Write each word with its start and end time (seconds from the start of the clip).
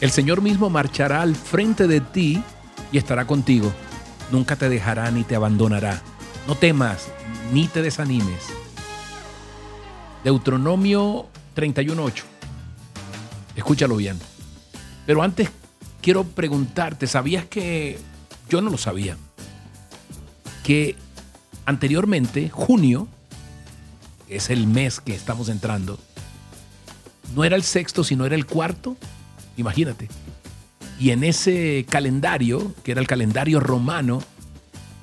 El 0.00 0.10
Señor 0.10 0.40
mismo 0.40 0.70
marchará 0.70 1.20
al 1.20 1.36
frente 1.36 1.86
de 1.86 2.00
ti 2.00 2.42
y 2.90 2.96
estará 2.96 3.26
contigo. 3.26 3.70
Nunca 4.30 4.56
te 4.56 4.70
dejará 4.70 5.10
ni 5.10 5.24
te 5.24 5.36
abandonará. 5.36 6.00
No 6.46 6.54
temas 6.54 7.08
ni 7.52 7.68
te 7.68 7.82
desanimes. 7.82 8.46
Deuteronomio 10.24 11.28
31.8. 11.54 12.22
Escúchalo 13.56 13.96
bien. 13.96 14.18
Pero 15.04 15.22
antes 15.22 15.50
quiero 16.00 16.24
preguntarte, 16.24 17.06
¿sabías 17.06 17.44
que 17.44 17.98
yo 18.48 18.62
no 18.62 18.70
lo 18.70 18.78
sabía? 18.78 19.18
Que 20.64 20.96
anteriormente, 21.66 22.48
junio, 22.48 23.06
es 24.28 24.48
el 24.48 24.66
mes 24.66 25.00
que 25.00 25.14
estamos 25.14 25.50
entrando, 25.50 25.98
no 27.34 27.44
era 27.44 27.56
el 27.56 27.64
sexto, 27.64 28.02
sino 28.02 28.24
era 28.24 28.34
el 28.34 28.46
cuarto 28.46 28.96
Imagínate. 29.60 30.08
Y 30.98 31.10
en 31.10 31.22
ese 31.22 31.86
calendario, 31.88 32.74
que 32.82 32.92
era 32.92 33.00
el 33.00 33.06
calendario 33.06 33.60
romano, 33.60 34.22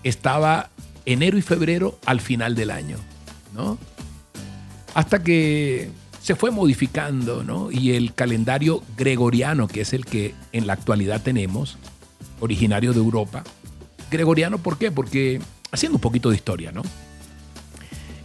estaba 0.04 0.70
enero 1.06 1.38
y 1.38 1.42
febrero 1.42 2.00
al 2.06 2.22
final 2.22 2.56
del 2.56 2.72
año, 2.72 2.98
¿no? 3.54 3.78
Hasta 4.94 5.24
que 5.24 5.90
se 6.22 6.36
fue 6.36 6.52
modificando, 6.52 7.44
¿no? 7.44 7.72
Y 7.72 7.92
el 7.92 8.14
calendario 8.14 8.84
gregoriano, 8.98 9.68
que 9.68 9.82
es 9.82 9.94
el 9.94 10.06
que 10.06 10.34
en 10.52 10.68
la 10.68 10.74
actualidad 10.74 11.22
tenemos, 11.22 11.78
originario 12.40 12.94
de 12.94 13.00
Europa. 13.00 13.44
Gregoriano, 14.10 14.58
¿por 14.58 14.78
qué? 14.78 14.92
Porque, 14.92 15.40
haciendo 15.72 15.98
un 15.98 16.02
poquito 16.02 16.30
de 16.30 16.36
historia, 16.36 16.72
¿no? 16.72 16.82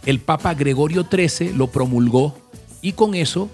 El 0.05 0.19
Papa 0.19 0.53
Gregorio 0.53 1.07
XIII 1.09 1.53
lo 1.53 1.67
promulgó 1.67 2.37
y 2.81 2.93
con 2.93 3.15
eso 3.15 3.49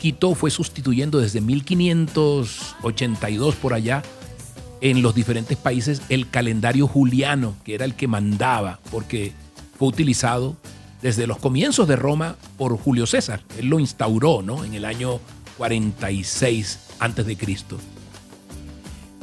quitó, 0.00 0.34
fue 0.34 0.50
sustituyendo 0.50 1.20
desde 1.20 1.40
1582 1.40 3.54
por 3.54 3.74
allá 3.74 4.02
en 4.80 5.02
los 5.02 5.14
diferentes 5.14 5.56
países 5.56 6.02
el 6.08 6.28
calendario 6.28 6.88
juliano, 6.88 7.54
que 7.64 7.74
era 7.74 7.84
el 7.84 7.94
que 7.94 8.08
mandaba, 8.08 8.80
porque 8.90 9.32
fue 9.78 9.88
utilizado 9.88 10.56
desde 11.02 11.26
los 11.26 11.38
comienzos 11.38 11.86
de 11.86 11.96
Roma 11.96 12.36
por 12.56 12.76
Julio 12.76 13.06
César. 13.06 13.42
Él 13.58 13.68
lo 13.68 13.78
instauró 13.78 14.42
¿no? 14.42 14.64
en 14.64 14.74
el 14.74 14.84
año 14.84 15.20
46 15.58 16.78
a.C. 16.98 17.36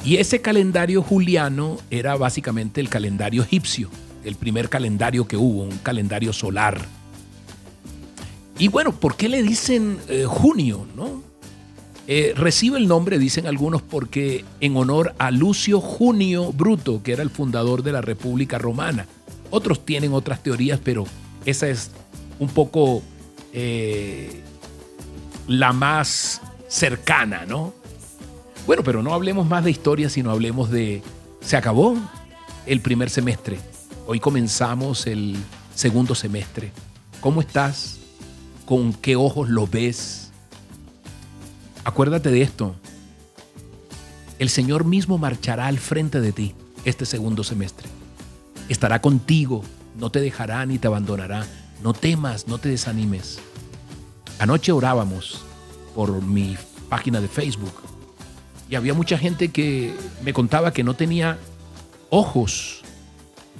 Y 0.04 0.16
ese 0.16 0.40
calendario 0.40 1.02
juliano 1.02 1.78
era 1.90 2.16
básicamente 2.16 2.80
el 2.80 2.88
calendario 2.88 3.42
egipcio, 3.42 3.90
el 4.24 4.36
primer 4.36 4.68
calendario 4.68 5.26
que 5.26 5.36
hubo, 5.36 5.64
un 5.64 5.78
calendario 5.78 6.32
solar. 6.32 6.80
Y 8.58 8.68
bueno, 8.68 8.92
¿por 8.92 9.16
qué 9.16 9.28
le 9.28 9.42
dicen 9.42 9.98
eh, 10.08 10.24
junio? 10.26 10.86
¿no? 10.96 11.22
Eh, 12.08 12.32
recibe 12.34 12.78
el 12.78 12.88
nombre, 12.88 13.18
dicen 13.18 13.46
algunos, 13.46 13.82
porque 13.82 14.44
en 14.60 14.76
honor 14.76 15.14
a 15.18 15.30
Lucio 15.30 15.80
Junio 15.80 16.52
Bruto, 16.52 17.02
que 17.02 17.12
era 17.12 17.22
el 17.22 17.30
fundador 17.30 17.82
de 17.82 17.92
la 17.92 18.00
República 18.00 18.58
Romana. 18.58 19.06
Otros 19.50 19.84
tienen 19.84 20.12
otras 20.12 20.42
teorías, 20.42 20.80
pero 20.82 21.04
esa 21.44 21.68
es 21.68 21.90
un 22.38 22.48
poco 22.48 23.02
eh, 23.52 24.42
la 25.46 25.72
más 25.72 26.40
cercana, 26.66 27.46
¿no? 27.46 27.72
Bueno, 28.66 28.82
pero 28.82 29.02
no 29.02 29.14
hablemos 29.14 29.46
más 29.46 29.64
de 29.64 29.70
historia, 29.70 30.10
sino 30.10 30.30
hablemos 30.30 30.70
de... 30.70 31.02
Se 31.40 31.56
acabó 31.56 31.96
el 32.66 32.80
primer 32.80 33.08
semestre. 33.08 33.58
Hoy 34.06 34.18
comenzamos 34.18 35.06
el 35.06 35.36
segundo 35.74 36.14
semestre. 36.14 36.72
¿Cómo 37.20 37.40
estás? 37.40 37.97
Con 38.68 38.92
qué 38.92 39.16
ojos 39.16 39.48
lo 39.48 39.66
ves. 39.66 40.28
Acuérdate 41.84 42.30
de 42.30 42.42
esto. 42.42 42.74
El 44.38 44.50
Señor 44.50 44.84
mismo 44.84 45.16
marchará 45.16 45.68
al 45.68 45.78
frente 45.78 46.20
de 46.20 46.32
ti 46.32 46.54
este 46.84 47.06
segundo 47.06 47.44
semestre. 47.44 47.88
Estará 48.68 49.00
contigo, 49.00 49.64
no 49.96 50.10
te 50.10 50.20
dejará 50.20 50.66
ni 50.66 50.76
te 50.76 50.86
abandonará. 50.86 51.46
No 51.82 51.94
temas, 51.94 52.46
no 52.46 52.58
te 52.58 52.68
desanimes. 52.68 53.38
Anoche 54.38 54.70
orábamos 54.70 55.40
por 55.94 56.22
mi 56.22 56.54
página 56.90 57.22
de 57.22 57.28
Facebook 57.28 57.72
y 58.68 58.74
había 58.74 58.92
mucha 58.92 59.16
gente 59.16 59.48
que 59.48 59.94
me 60.22 60.34
contaba 60.34 60.74
que 60.74 60.84
no 60.84 60.92
tenía 60.92 61.38
ojos 62.10 62.82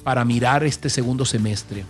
para 0.05 0.27
mirar 0.27 0.65
este 0.65 0.91
segundo 0.91 1.25
semestre, 1.25 1.87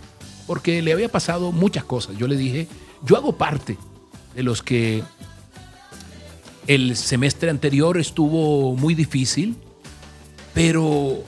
porque 0.47 0.81
le 0.81 0.93
había 0.93 1.09
pasado 1.09 1.51
muchas 1.51 1.83
cosas. 1.83 2.15
Yo 2.17 2.25
le 2.25 2.37
dije, 2.37 2.69
yo 3.05 3.17
hago 3.17 3.33
parte 3.33 3.77
de 4.35 4.43
los 4.43 4.61
que 4.61 5.03
el 6.67 6.95
semestre 6.95 7.49
anterior 7.49 7.97
estuvo 7.97 8.75
muy 8.75 8.93
difícil, 8.93 9.55
pero 10.53 11.23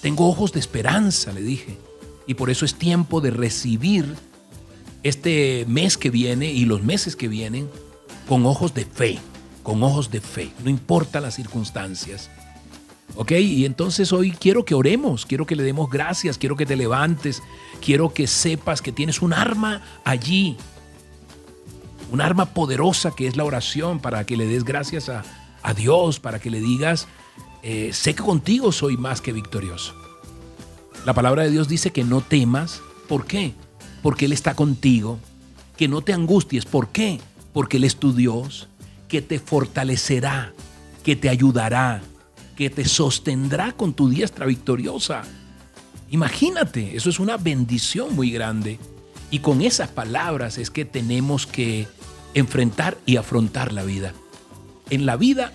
tengo 0.00 0.28
ojos 0.28 0.52
de 0.52 0.60
esperanza, 0.60 1.32
le 1.32 1.42
dije. 1.42 1.76
Y 2.26 2.34
por 2.34 2.50
eso 2.50 2.64
es 2.64 2.74
tiempo 2.74 3.20
de 3.20 3.30
recibir 3.30 4.16
este 5.02 5.64
mes 5.68 5.96
que 5.96 6.10
viene 6.10 6.52
y 6.52 6.64
los 6.64 6.82
meses 6.82 7.16
que 7.16 7.28
vienen 7.28 7.68
con 8.28 8.44
ojos 8.46 8.74
de 8.74 8.84
fe, 8.84 9.18
con 9.62 9.82
ojos 9.82 10.10
de 10.10 10.20
fe, 10.20 10.50
no 10.64 10.70
importa 10.70 11.20
las 11.20 11.34
circunstancias. 11.34 12.30
¿Ok? 13.16 13.32
Y 13.32 13.64
entonces 13.64 14.12
hoy 14.12 14.32
quiero 14.32 14.64
que 14.64 14.74
oremos, 14.74 15.24
quiero 15.24 15.46
que 15.46 15.56
le 15.56 15.62
demos 15.62 15.88
gracias, 15.88 16.36
quiero 16.36 16.56
que 16.56 16.66
te 16.66 16.76
levantes, 16.76 17.42
quiero 17.80 18.12
que 18.12 18.26
sepas 18.26 18.82
que 18.82 18.92
tienes 18.92 19.22
un 19.22 19.32
arma 19.32 19.82
allí 20.04 20.56
un 22.10 22.20
arma 22.20 22.46
poderosa 22.46 23.12
que 23.14 23.26
es 23.26 23.36
la 23.36 23.44
oración 23.44 24.00
para 24.00 24.24
que 24.24 24.36
le 24.36 24.46
des 24.46 24.64
gracias 24.64 25.08
a, 25.08 25.24
Dios, 25.74 26.18
para 26.18 26.38
que 26.38 26.50
le 26.50 26.60
digas, 26.60 27.08
eh, 27.62 27.90
sé 27.92 28.14
que 28.14 28.22
contigo 28.22 28.72
soy 28.72 28.96
más 28.96 29.20
que 29.20 29.32
victorioso. 29.32 29.94
La 31.04 31.12
palabra 31.12 31.42
de 31.42 31.50
Dios 31.50 31.68
dice 31.68 31.90
que 31.90 32.04
no 32.04 32.22
temas. 32.22 32.80
¿Por 33.08 33.26
qué? 33.26 33.52
Porque 34.02 34.24
Él 34.24 34.32
está 34.32 34.54
contigo. 34.54 35.18
Que 35.76 35.88
no 35.88 36.00
te 36.00 36.12
angusties. 36.12 36.64
¿Por 36.64 36.88
qué? 36.88 37.20
Porque 37.52 37.76
Él 37.76 37.84
es 37.84 37.96
tu 37.96 38.14
Dios, 38.14 38.68
que 39.08 39.22
te 39.22 39.38
fortalecerá, 39.38 40.52
que 41.04 41.16
te 41.16 41.28
ayudará, 41.28 42.02
que 42.56 42.70
te 42.70 42.84
sostendrá 42.86 43.72
con 43.72 43.92
tu 43.92 44.08
diestra 44.08 44.46
victoriosa. 44.46 45.22
Imagínate, 46.10 46.96
eso 46.96 47.10
es 47.10 47.20
una 47.20 47.36
bendición 47.36 48.16
muy 48.16 48.30
grande. 48.30 48.78
Y 49.30 49.40
con 49.40 49.60
esas 49.60 49.90
palabras 49.90 50.58
es 50.58 50.70
que 50.70 50.84
tenemos 50.84 51.46
que 51.46 51.86
enfrentar 52.34 52.98
y 53.06 53.16
afrontar 53.16 53.72
la 53.72 53.84
vida. 53.84 54.12
En 54.90 55.06
la 55.06 55.16
vida 55.16 55.52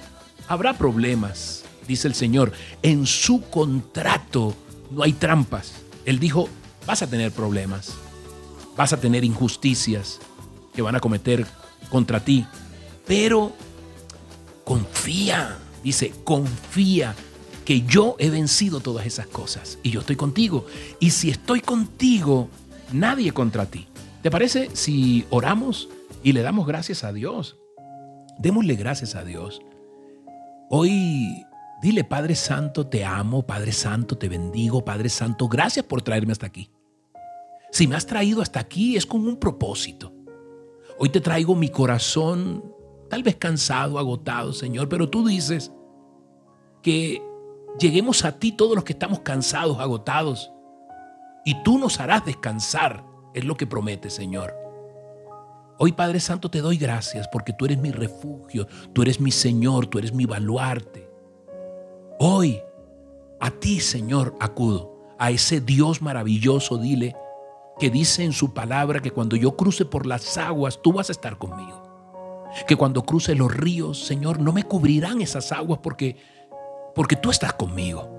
habrá 0.47 0.77
problemas, 0.77 1.63
dice 1.87 2.07
el 2.07 2.15
Señor. 2.15 2.51
En 2.81 3.05
su 3.05 3.41
contrato 3.41 4.55
no 4.91 5.03
hay 5.03 5.13
trampas. 5.13 5.73
Él 6.05 6.19
dijo, 6.19 6.49
vas 6.85 7.01
a 7.01 7.09
tener 7.09 7.31
problemas, 7.31 7.93
vas 8.75 8.93
a 8.93 8.99
tener 8.99 9.23
injusticias 9.23 10.19
que 10.75 10.81
van 10.81 10.95
a 10.95 10.99
cometer 10.99 11.45
contra 11.89 12.23
ti, 12.23 12.45
pero 13.05 13.53
confía, 14.63 15.57
dice, 15.83 16.13
confía 16.23 17.15
que 17.65 17.81
yo 17.81 18.15
he 18.19 18.29
vencido 18.29 18.79
todas 18.79 19.05
esas 19.05 19.27
cosas 19.27 19.77
y 19.83 19.91
yo 19.91 20.01
estoy 20.01 20.15
contigo. 20.15 20.65
Y 20.99 21.11
si 21.11 21.29
estoy 21.29 21.61
contigo, 21.61 22.49
nadie 22.91 23.31
contra 23.31 23.65
ti. 23.65 23.87
¿Te 24.21 24.31
parece 24.31 24.69
si 24.73 25.25
oramos 25.29 25.89
y 26.23 26.31
le 26.31 26.41
damos 26.41 26.65
gracias 26.65 27.03
a 27.03 27.11
Dios. 27.11 27.57
Démosle 28.39 28.75
gracias 28.75 29.15
a 29.15 29.23
Dios. 29.23 29.61
Hoy 30.69 31.45
dile, 31.81 32.03
Padre 32.03 32.35
Santo, 32.35 32.87
te 32.87 33.05
amo, 33.05 33.45
Padre 33.45 33.73
Santo, 33.73 34.17
te 34.17 34.29
bendigo, 34.29 34.83
Padre 34.83 35.09
Santo, 35.09 35.47
gracias 35.47 35.85
por 35.85 36.01
traerme 36.01 36.31
hasta 36.31 36.47
aquí. 36.47 36.71
Si 37.71 37.87
me 37.87 37.95
has 37.95 38.05
traído 38.05 38.41
hasta 38.41 38.59
aquí 38.59 38.95
es 38.95 39.05
con 39.05 39.27
un 39.27 39.37
propósito. 39.37 40.13
Hoy 40.97 41.09
te 41.09 41.21
traigo 41.21 41.55
mi 41.55 41.69
corazón, 41.69 42.63
tal 43.09 43.23
vez 43.23 43.35
cansado, 43.35 43.99
agotado, 43.99 44.53
Señor, 44.53 44.89
pero 44.89 45.09
tú 45.09 45.27
dices 45.27 45.71
que 46.81 47.21
lleguemos 47.79 48.23
a 48.25 48.39
ti 48.39 48.51
todos 48.51 48.75
los 48.75 48.83
que 48.83 48.93
estamos 48.93 49.19
cansados, 49.19 49.79
agotados, 49.79 50.51
y 51.45 51.61
tú 51.63 51.77
nos 51.77 51.99
harás 51.99 52.23
descansar, 52.23 53.03
es 53.33 53.43
lo 53.43 53.57
que 53.57 53.67
promete, 53.67 54.09
Señor. 54.09 54.62
Hoy 55.79 55.91
Padre 55.91 56.19
Santo 56.19 56.49
te 56.49 56.61
doy 56.61 56.77
gracias 56.77 57.27
porque 57.27 57.53
tú 57.53 57.65
eres 57.65 57.79
mi 57.79 57.91
refugio, 57.91 58.67
tú 58.93 59.01
eres 59.01 59.19
mi 59.19 59.31
Señor, 59.31 59.87
tú 59.87 59.97
eres 59.97 60.13
mi 60.13 60.25
baluarte. 60.25 61.09
Hoy 62.19 62.61
a 63.39 63.51
ti 63.51 63.79
Señor 63.79 64.35
acudo, 64.39 64.95
a 65.17 65.31
ese 65.31 65.59
Dios 65.59 66.01
maravilloso, 66.01 66.77
dile, 66.77 67.15
que 67.79 67.89
dice 67.89 68.23
en 68.23 68.33
su 68.33 68.53
palabra 68.53 69.01
que 69.01 69.11
cuando 69.11 69.35
yo 69.35 69.55
cruce 69.55 69.83
por 69.83 70.05
las 70.05 70.37
aguas, 70.37 70.79
tú 70.81 70.93
vas 70.93 71.09
a 71.09 71.11
estar 71.11 71.37
conmigo. 71.37 71.81
Que 72.67 72.75
cuando 72.75 73.03
cruce 73.03 73.35
los 73.35 73.51
ríos, 73.51 74.05
Señor, 74.05 74.39
no 74.39 74.53
me 74.53 74.63
cubrirán 74.63 75.21
esas 75.21 75.51
aguas 75.51 75.79
porque, 75.81 76.15
porque 76.93 77.15
tú 77.15 77.31
estás 77.31 77.53
conmigo. 77.53 78.09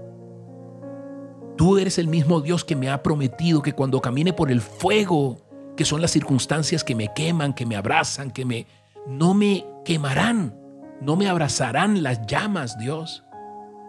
Tú 1.57 1.79
eres 1.79 1.99
el 1.99 2.09
mismo 2.09 2.41
Dios 2.41 2.65
que 2.65 2.75
me 2.75 2.91
ha 2.91 3.03
prometido 3.03 3.62
que 3.62 3.75
cuando 3.75 4.00
camine 4.00 4.33
por 4.33 4.50
el 4.50 4.61
fuego, 4.61 5.39
que 5.76 5.85
son 5.85 6.00
las 6.00 6.12
circunstancias 6.12 6.85
que 6.85 6.94
me 6.94 7.12
queman, 7.15 7.55
que 7.55 7.67
me 7.67 7.76
abrazan, 7.76 8.31
que 8.31 8.44
me 8.44 8.67
no 9.06 9.35
me 9.35 9.67
quemarán, 9.85 10.56
no 11.00 11.17
me 11.17 11.29
abrazarán 11.29 12.03
las 12.03 12.26
llamas, 12.26 12.79
Dios. 12.79 13.25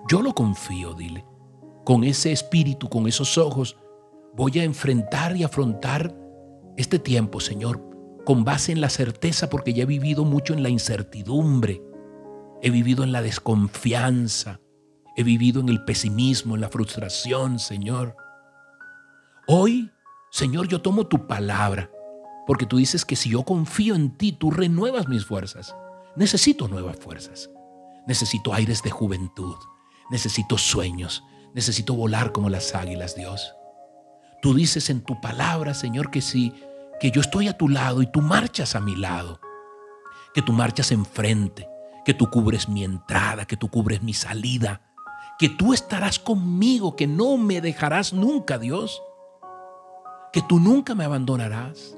Yo 0.09 0.21
lo 0.21 0.33
confío, 0.33 0.93
dile. 0.93 1.25
Con 1.85 2.03
ese 2.03 2.31
espíritu, 2.31 2.89
con 2.89 3.07
esos 3.07 3.37
ojos, 3.37 3.77
voy 4.35 4.59
a 4.59 4.63
enfrentar 4.63 5.37
y 5.37 5.43
afrontar 5.43 6.13
este 6.77 6.99
tiempo, 6.99 7.39
Señor, 7.39 7.81
con 8.25 8.43
base 8.43 8.71
en 8.71 8.81
la 8.81 8.89
certeza, 8.89 9.49
porque 9.49 9.73
ya 9.73 9.83
he 9.83 9.85
vivido 9.87 10.25
mucho 10.25 10.53
en 10.53 10.63
la 10.63 10.69
incertidumbre, 10.69 11.81
he 12.61 12.69
vivido 12.69 13.03
en 13.03 13.11
la 13.11 13.21
desconfianza, 13.21 14.59
he 15.15 15.23
vivido 15.23 15.61
en 15.61 15.69
el 15.69 15.85
pesimismo, 15.85 16.55
en 16.55 16.61
la 16.61 16.69
frustración, 16.69 17.59
Señor. 17.59 18.15
Hoy, 19.47 19.91
Señor, 20.35 20.67
yo 20.67 20.81
tomo 20.81 21.07
tu 21.07 21.27
palabra, 21.27 21.89
porque 22.45 22.65
tú 22.65 22.75
dices 22.75 23.05
que 23.05 23.15
si 23.15 23.29
yo 23.29 23.43
confío 23.43 23.95
en 23.95 24.17
ti, 24.17 24.33
tú 24.33 24.51
renuevas 24.51 25.07
mis 25.07 25.25
fuerzas. 25.25 25.73
Necesito 26.17 26.67
nuevas 26.67 26.97
fuerzas. 26.97 27.49
Necesito 28.05 28.53
aires 28.53 28.83
de 28.83 28.89
juventud. 28.89 29.55
Necesito 30.11 30.57
sueños. 30.57 31.23
Necesito 31.53 31.93
volar 31.93 32.33
como 32.33 32.49
las 32.49 32.75
águilas, 32.75 33.15
Dios. 33.15 33.55
Tú 34.41 34.53
dices 34.53 34.89
en 34.89 35.05
tu 35.05 35.21
palabra, 35.21 35.73
Señor, 35.73 36.11
que 36.11 36.19
si 36.19 36.53
que 36.99 37.11
yo 37.11 37.21
estoy 37.21 37.47
a 37.47 37.57
tu 37.57 37.69
lado 37.69 38.01
y 38.01 38.11
tú 38.11 38.19
marchas 38.19 38.75
a 38.75 38.81
mi 38.81 38.97
lado, 38.97 39.39
que 40.33 40.41
tú 40.41 40.51
marchas 40.51 40.91
enfrente, 40.91 41.69
que 42.03 42.13
tú 42.13 42.29
cubres 42.29 42.67
mi 42.67 42.83
entrada, 42.83 43.45
que 43.45 43.55
tú 43.55 43.69
cubres 43.69 44.03
mi 44.03 44.13
salida, 44.13 44.81
que 45.39 45.47
tú 45.47 45.73
estarás 45.73 46.19
conmigo, 46.19 46.97
que 46.97 47.07
no 47.07 47.37
me 47.37 47.61
dejarás 47.61 48.11
nunca, 48.11 48.57
Dios, 48.57 49.01
que 50.35 50.41
tú 50.41 50.59
nunca 50.59 50.95
me 50.95 51.05
abandonarás. 51.05 51.95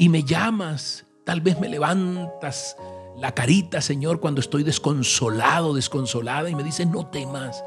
Y 0.00 0.08
me 0.08 0.24
llamas, 0.24 1.06
tal 1.22 1.40
vez 1.40 1.60
me 1.60 1.68
levantas 1.68 2.76
la 3.16 3.36
carita, 3.36 3.80
Señor, 3.80 4.18
cuando 4.18 4.40
estoy 4.40 4.64
desconsolado, 4.64 5.72
desconsolada, 5.72 6.50
y 6.50 6.56
me 6.56 6.64
dices, 6.64 6.88
no 6.88 7.06
temas, 7.06 7.62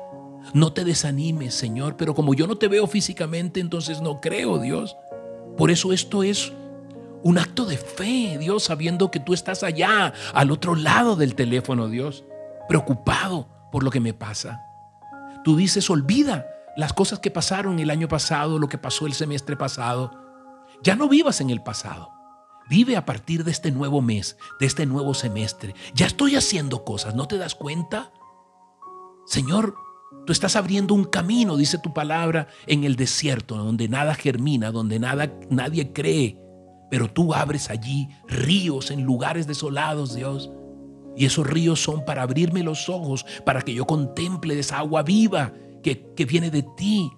no 0.54 0.74
te 0.74 0.84
desanimes, 0.84 1.56
Señor, 1.56 1.96
pero 1.96 2.14
como 2.14 2.34
yo 2.34 2.46
no 2.46 2.58
te 2.58 2.68
veo 2.68 2.88
físicamente, 2.88 3.62
entonces 3.62 4.02
no 4.02 4.20
creo, 4.20 4.60
Dios. 4.60 4.98
Por 5.56 5.72
eso 5.72 5.94
esto 5.94 6.24
es 6.24 6.52
un 7.24 7.38
acto 7.38 7.64
de 7.64 7.78
fe, 7.78 8.38
Dios, 8.38 8.66
sabiendo 8.66 9.10
que 9.10 9.22
tú 9.22 9.34
estás 9.34 9.64
allá, 9.64 10.12
al 10.34 10.52
otro 10.52 10.76
lado 10.76 11.16
del 11.16 11.36
teléfono, 11.36 11.88
Dios, 11.88 12.26
preocupado 12.68 13.48
por 13.72 13.84
lo 13.84 13.92
que 13.92 14.02
me 14.02 14.14
pasa. 14.14 14.62
Tú 15.46 15.56
dices, 15.56 15.90
olvida 15.90 16.46
las 16.80 16.94
cosas 16.94 17.20
que 17.20 17.30
pasaron 17.30 17.78
el 17.80 17.90
año 17.90 18.08
pasado, 18.08 18.58
lo 18.58 18.70
que 18.70 18.78
pasó 18.78 19.06
el 19.06 19.14
semestre 19.14 19.58
pasado. 19.58 20.12
Ya 20.82 20.96
no 20.96 21.10
vivas 21.10 21.42
en 21.42 21.50
el 21.50 21.62
pasado. 21.62 22.10
Vive 22.70 22.96
a 22.96 23.06
partir 23.06 23.44
de 23.44 23.52
este 23.52 23.70
nuevo 23.70 24.02
mes, 24.02 24.38
de 24.62 24.66
este 24.66 24.86
nuevo 24.86 25.14
semestre. 25.14 25.76
Ya 25.94 26.06
estoy 26.06 26.38
haciendo 26.38 26.86
cosas, 26.86 27.16
¿no 27.16 27.28
te 27.28 27.38
das 27.38 27.54
cuenta? 27.54 28.14
Señor, 29.26 29.76
Tú 30.26 30.34
estás 30.34 30.56
abriendo 30.56 30.96
un 30.96 31.06
camino, 31.06 31.56
dice 31.56 31.78
tu 31.78 31.94
palabra, 31.94 32.48
en 32.66 32.84
el 32.84 32.96
desierto, 32.96 33.56
donde 33.58 33.88
nada 33.88 34.16
germina, 34.16 34.72
donde 34.72 35.00
nada, 35.00 35.32
nadie 35.50 35.94
cree. 35.94 36.40
Pero 36.90 37.12
tú 37.12 37.34
abres 37.34 37.70
allí 37.70 38.10
ríos 38.28 38.90
en 38.90 39.04
lugares 39.04 39.46
desolados, 39.48 40.16
Dios. 40.16 40.52
Y 41.16 41.26
esos 41.26 41.46
ríos 41.46 41.82
son 41.82 42.06
para 42.06 42.24
abrirme 42.24 42.64
los 42.64 42.90
ojos, 42.90 43.26
para 43.46 43.62
que 43.62 43.74
yo 43.74 43.86
contemple 43.86 44.58
esa 44.58 44.80
agua 44.80 45.04
viva 45.04 45.54
que, 45.84 46.26
viene 46.26 46.52
de 46.52 46.64
ti. 46.78 47.12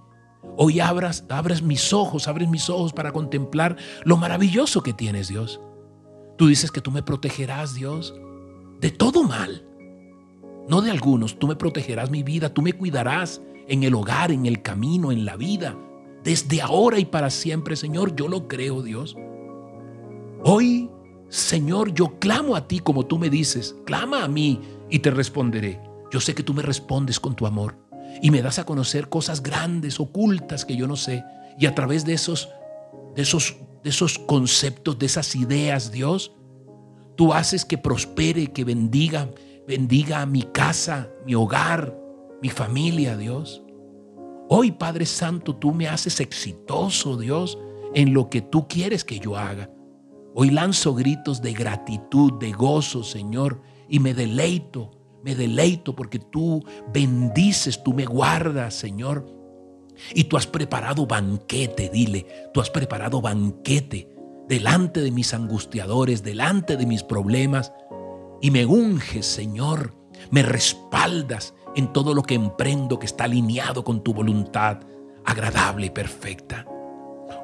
Hoy 0.58 0.80
abras, 0.80 1.26
abres 1.30 1.62
mis 1.62 1.94
ojos, 1.94 2.28
abres 2.28 2.50
mis 2.50 2.70
ojos 2.70 2.94
para 2.94 3.12
contemplar 3.12 3.78
lo 4.04 4.18
maravilloso 4.18 4.84
que 4.84 4.94
tienes, 4.94 5.28
Dios. 5.28 5.62
Tú 6.38 6.48
dices 6.48 6.72
que 6.72 6.82
tú 6.82 6.92
me 6.92 7.04
protegerás, 7.04 7.76
Dios, 7.76 8.14
de 8.80 8.92
todo 8.92 9.24
mal 9.24 9.68
no 10.68 10.82
de 10.82 10.92
algunos. 10.92 11.38
Tú 11.38 11.48
me 11.48 11.56
protegerás 11.56 12.10
mi 12.10 12.24
vida, 12.24 12.54
tú 12.54 12.62
me 12.62 12.74
cuidarás 12.74 13.42
en 13.68 13.84
el 13.84 13.94
hogar, 13.94 14.32
en 14.32 14.46
el 14.46 14.62
camino, 14.62 15.12
en 15.12 15.26
la 15.26 15.36
vida. 15.36 15.78
Desde 16.24 16.62
ahora 16.62 16.98
y 16.98 17.06
para 17.06 17.30
siempre, 17.30 17.76
Señor, 17.76 18.16
yo 18.16 18.28
lo 18.28 18.48
creo, 18.48 18.82
Dios. 18.82 19.16
Hoy, 20.44 20.90
Señor, 21.30 21.94
yo 21.94 22.20
clamo 22.20 22.56
a 22.56 22.68
ti 22.68 22.80
como 22.80 23.06
tú 23.06 23.18
me 23.18 23.30
dices. 23.30 23.76
Clama 23.86 24.24
a 24.24 24.28
mí 24.28 24.62
y 24.90 25.00
te 25.00 25.12
responderé. 25.12 25.82
Yo 26.12 26.20
sé 26.20 26.36
que 26.36 26.44
tú 26.44 26.54
me 26.54 26.62
respondes 26.62 27.20
con 27.20 27.36
tu 27.36 27.46
amor 27.46 27.81
y 28.22 28.32
me 28.32 28.42
das 28.42 28.60
a 28.60 28.66
conocer 28.66 29.10
cosas 29.10 29.44
grandes, 29.44 30.00
ocultas 30.00 30.66
que 30.66 30.76
yo 30.76 30.88
no 30.88 30.96
sé. 30.96 31.24
Y 31.58 31.66
a 31.66 31.76
través 31.76 32.06
de 32.06 32.14
esos, 32.14 32.50
de 33.16 33.22
esos, 33.22 33.58
de 33.84 33.90
esos 33.90 34.20
conceptos, 34.20 34.98
de 34.98 35.06
esas 35.06 35.36
ideas, 35.36 35.92
Dios, 35.92 36.32
tú 37.16 37.34
haces 37.34 37.66
que 37.66 37.78
prospere, 37.78 38.48
que 38.48 38.64
bendiga, 38.64 39.30
bendiga 39.68 40.26
mi 40.26 40.44
casa, 40.44 41.10
mi 41.26 41.36
hogar, 41.36 41.98
mi 42.42 42.50
familia, 42.50 43.18
Dios. 43.18 43.62
Hoy, 44.50 44.72
Padre 44.72 45.06
Santo, 45.06 45.56
tú 45.56 45.74
me 45.74 45.88
haces 45.88 46.20
exitoso, 46.20 47.18
Dios, 47.18 47.58
en 47.94 48.14
lo 48.14 48.30
que 48.30 48.42
tú 48.42 48.68
quieres 48.68 49.04
que 49.04 49.20
yo 49.20 49.38
haga. 49.38 49.70
Hoy 50.34 50.50
lanzo 50.50 50.94
gritos 50.94 51.42
de 51.42 51.54
gratitud, 51.54 52.34
de 52.40 52.52
gozo, 52.52 53.04
Señor, 53.04 53.62
y 53.90 54.00
me 54.00 54.14
deleito, 54.14 54.92
me 55.24 55.36
deleito 55.36 55.96
porque 55.96 56.20
tú 56.20 56.64
bendices, 56.94 57.84
tú 57.84 57.94
me 57.94 58.06
guardas, 58.06 58.74
Señor. 58.74 59.26
Y 60.14 60.26
tú 60.26 60.38
has 60.38 60.48
preparado 60.48 61.06
banquete, 61.06 61.90
dile, 61.90 62.50
tú 62.54 62.62
has 62.62 62.70
preparado 62.70 63.22
banquete 63.22 64.10
delante 64.48 65.02
de 65.02 65.12
mis 65.12 65.34
angustiadores, 65.34 66.24
delante 66.24 66.76
de 66.76 66.86
mis 66.86 67.04
problemas, 67.04 67.72
y 68.42 68.52
me 68.52 68.66
unges, 68.66 69.26
Señor, 69.26 69.94
me 70.32 70.44
respaldas 70.44 71.54
en 71.76 71.94
todo 71.94 72.14
lo 72.14 72.24
que 72.24 72.34
emprendo 72.34 73.00
que 73.00 73.06
está 73.06 73.26
alineado 73.26 73.84
con 73.84 74.04
tu 74.04 74.14
voluntad 74.14 74.80
agradable 75.24 75.88
y 75.88 75.90
perfecta. 75.92 76.66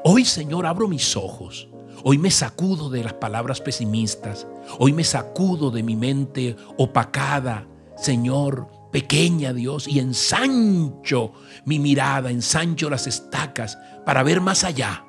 Hoy, 0.03 0.25
Señor, 0.25 0.65
abro 0.65 0.87
mis 0.87 1.15
ojos. 1.15 1.69
Hoy 2.09 2.17
me 2.17 2.31
sacudo 2.31 2.89
de 2.89 3.03
las 3.03 3.15
palabras 3.15 3.59
pesimistas. 3.59 4.47
Hoy 4.79 4.93
me 4.93 5.03
sacudo 5.03 5.71
de 5.71 5.83
mi 5.83 5.97
mente 5.97 6.55
opacada, 6.77 7.67
Señor, 7.97 8.69
pequeña 8.93 9.51
Dios, 9.51 9.89
y 9.89 9.99
ensancho 9.99 11.33
mi 11.65 11.79
mirada, 11.79 12.31
ensancho 12.31 12.89
las 12.89 13.07
estacas 13.07 13.77
para 14.05 14.23
ver 14.23 14.39
más 14.39 14.63
allá. 14.63 15.05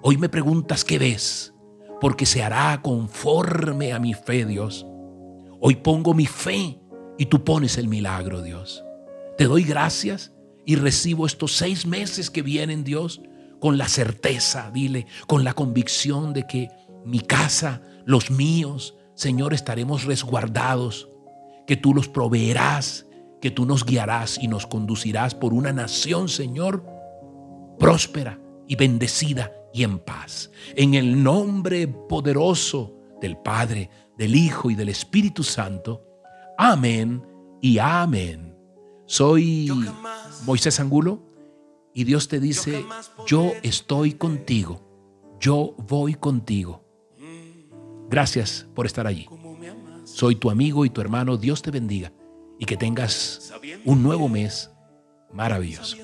Hoy 0.00 0.16
me 0.16 0.28
preguntas 0.28 0.84
qué 0.84 0.98
ves 0.98 1.54
porque 2.00 2.26
se 2.26 2.42
hará 2.42 2.82
conforme 2.82 3.92
a 3.92 4.00
mi 4.00 4.12
fe, 4.12 4.44
Dios. 4.44 4.84
Hoy 5.60 5.76
pongo 5.76 6.14
mi 6.14 6.26
fe 6.26 6.80
y 7.16 7.26
tú 7.26 7.44
pones 7.44 7.78
el 7.78 7.86
milagro, 7.86 8.42
Dios. 8.42 8.82
Te 9.38 9.44
doy 9.44 9.62
gracias 9.62 10.32
y 10.66 10.74
recibo 10.74 11.26
estos 11.26 11.52
seis 11.52 11.86
meses 11.86 12.28
que 12.28 12.42
vienen, 12.42 12.82
Dios, 12.82 13.22
con 13.62 13.78
la 13.78 13.86
certeza, 13.86 14.72
dile, 14.74 15.06
con 15.28 15.44
la 15.44 15.54
convicción 15.54 16.32
de 16.32 16.48
que 16.48 16.68
mi 17.04 17.20
casa, 17.20 17.80
los 18.04 18.28
míos, 18.28 18.96
Señor, 19.14 19.54
estaremos 19.54 20.02
resguardados, 20.02 21.08
que 21.64 21.76
tú 21.76 21.94
los 21.94 22.08
proveerás, 22.08 23.06
que 23.40 23.52
tú 23.52 23.64
nos 23.64 23.86
guiarás 23.86 24.36
y 24.42 24.48
nos 24.48 24.66
conducirás 24.66 25.36
por 25.36 25.54
una 25.54 25.72
nación, 25.72 26.28
Señor, 26.28 26.84
próspera 27.78 28.40
y 28.66 28.74
bendecida 28.74 29.52
y 29.72 29.84
en 29.84 30.00
paz. 30.00 30.50
En 30.74 30.94
el 30.94 31.22
nombre 31.22 31.86
poderoso 31.86 32.92
del 33.20 33.36
Padre, 33.36 33.90
del 34.18 34.34
Hijo 34.34 34.72
y 34.72 34.74
del 34.74 34.88
Espíritu 34.88 35.44
Santo. 35.44 36.02
Amén 36.58 37.22
y 37.60 37.78
amén. 37.78 38.56
Soy 39.06 39.70
Moisés 40.46 40.80
Angulo 40.80 41.31
y 41.94 42.04
Dios 42.04 42.28
te 42.28 42.40
dice, 42.40 42.84
yo 43.26 43.52
estoy 43.62 44.12
contigo, 44.12 44.80
yo 45.40 45.74
voy 45.78 46.14
contigo. 46.14 46.84
Gracias 48.08 48.66
por 48.74 48.86
estar 48.86 49.06
allí. 49.06 49.28
Soy 50.04 50.36
tu 50.36 50.50
amigo 50.50 50.84
y 50.84 50.90
tu 50.90 51.00
hermano, 51.00 51.36
Dios 51.36 51.62
te 51.62 51.70
bendiga 51.70 52.12
y 52.58 52.64
que 52.64 52.76
tengas 52.76 53.52
un 53.84 54.02
nuevo 54.02 54.28
mes 54.28 54.70
maravilloso. 55.32 55.96